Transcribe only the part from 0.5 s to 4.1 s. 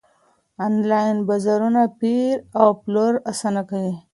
انلاين بازارونه پېر او پلور اسانه کوي.